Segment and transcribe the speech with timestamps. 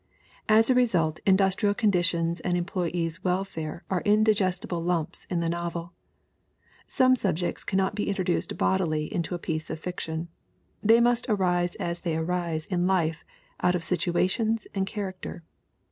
[0.49, 5.93] As a result industrial conditions and employees' welfare are indigestible lumps in the novel.
[6.87, 10.27] Some subjects cannot be introduced bodily into a piece of fiction.
[10.81, 13.23] They must arise as they arise in life
[13.61, 15.41] out of situations and char acter.